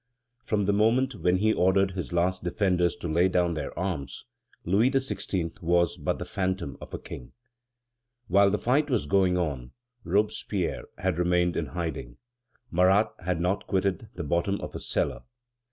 From 0.43 0.65
the 0.65 0.73
moment 0.73 1.13
when 1.13 1.37
he 1.37 1.53
ordered 1.53 1.91
his 1.91 2.11
last 2.11 2.43
defenders 2.43 2.95
to 2.95 3.07
lay 3.07 3.27
down 3.27 3.53
their 3.53 3.77
arms, 3.77 4.25
Louis 4.65 4.89
XVI. 4.89 5.61
was 5.61 5.95
but 5.95 6.17
the 6.17 6.25
phantom 6.25 6.75
of 6.81 6.91
a 6.95 6.97
king. 6.97 7.33
While 8.27 8.49
the 8.49 8.57
fight 8.57 8.89
was 8.89 9.05
going 9.05 9.37
on, 9.37 9.73
Robespierre 10.03 10.85
had 10.97 11.19
remained 11.19 11.55
in 11.55 11.67
hiding; 11.67 12.17
Marat 12.71 13.13
had 13.19 13.39
not 13.39 13.67
quitted 13.67 14.09
the 14.15 14.23
bottom 14.23 14.59
of 14.59 14.73
a 14.73 14.79
cellar. 14.79 15.21